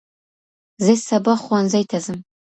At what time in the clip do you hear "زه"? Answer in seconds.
0.85-0.93